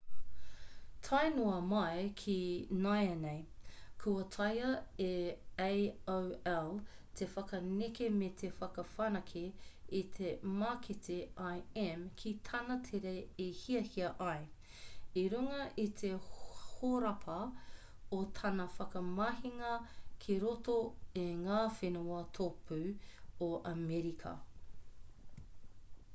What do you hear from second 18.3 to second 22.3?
tana whakamahinga ki roto i ngā whenua